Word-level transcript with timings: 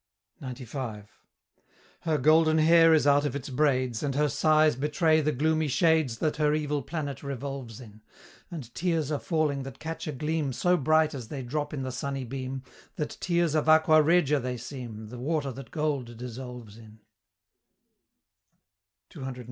CCXCV. 0.41 1.05
Her 1.99 2.17
golden 2.17 2.57
hair 2.57 2.91
is 2.91 3.05
out 3.05 3.23
of 3.23 3.35
its 3.35 3.51
braids, 3.51 4.01
And 4.01 4.15
her 4.15 4.29
sighs 4.29 4.75
betray 4.75 5.21
the 5.21 5.31
gloomy 5.31 5.67
shades 5.67 6.17
That 6.17 6.37
her 6.37 6.55
evil 6.55 6.81
planet 6.81 7.21
revolves 7.21 7.79
in 7.79 8.01
And 8.49 8.73
tears 8.73 9.11
are 9.11 9.19
falling 9.19 9.61
that 9.61 9.77
catch 9.77 10.07
a 10.07 10.11
gleam 10.11 10.53
So 10.53 10.75
bright 10.75 11.13
as 11.13 11.27
they 11.27 11.43
drop 11.43 11.71
in 11.71 11.83
the 11.83 11.91
sunny 11.91 12.23
beam, 12.23 12.63
That 12.95 13.15
tears 13.21 13.53
of 13.53 13.69
aqua 13.69 14.01
regia 14.01 14.39
they 14.39 14.57
seem, 14.57 15.09
The 15.09 15.19
water 15.19 15.51
that 15.51 15.69
gold 15.69 16.17
dissolves 16.17 16.79
in; 16.79 17.01
CCXCVI. 19.11 19.37